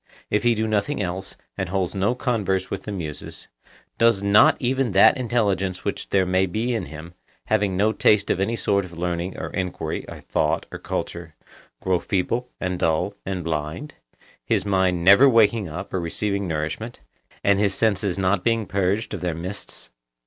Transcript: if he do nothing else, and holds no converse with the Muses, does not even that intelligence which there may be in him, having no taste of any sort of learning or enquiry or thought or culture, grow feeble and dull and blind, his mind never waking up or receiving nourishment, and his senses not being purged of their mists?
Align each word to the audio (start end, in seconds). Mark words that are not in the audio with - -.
if 0.31 0.41
he 0.41 0.55
do 0.55 0.67
nothing 0.67 0.99
else, 0.99 1.37
and 1.59 1.69
holds 1.69 1.93
no 1.93 2.15
converse 2.15 2.71
with 2.71 2.85
the 2.85 2.91
Muses, 2.91 3.47
does 3.99 4.23
not 4.23 4.57
even 4.59 4.93
that 4.93 5.15
intelligence 5.15 5.85
which 5.85 6.09
there 6.09 6.25
may 6.25 6.47
be 6.47 6.73
in 6.73 6.87
him, 6.87 7.13
having 7.45 7.77
no 7.77 7.93
taste 7.93 8.31
of 8.31 8.39
any 8.39 8.55
sort 8.55 8.83
of 8.83 8.97
learning 8.97 9.37
or 9.37 9.51
enquiry 9.51 10.03
or 10.09 10.19
thought 10.19 10.65
or 10.71 10.79
culture, 10.79 11.35
grow 11.83 11.99
feeble 11.99 12.49
and 12.59 12.79
dull 12.79 13.13
and 13.27 13.43
blind, 13.43 13.93
his 14.43 14.65
mind 14.65 15.03
never 15.05 15.29
waking 15.29 15.69
up 15.69 15.93
or 15.93 15.99
receiving 15.99 16.47
nourishment, 16.47 16.99
and 17.43 17.59
his 17.59 17.75
senses 17.75 18.17
not 18.17 18.43
being 18.43 18.65
purged 18.65 19.13
of 19.13 19.21
their 19.21 19.35
mists? 19.35 19.91